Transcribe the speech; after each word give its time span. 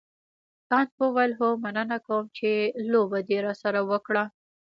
کانت 0.69 0.91
وویل 1.01 1.31
هو 1.39 1.49
مننه 1.63 1.97
کوم 2.07 2.23
چې 2.37 2.49
لوبه 2.91 3.19
دې 3.27 3.37
راسره 3.47 3.79
وکړه. 3.91 4.23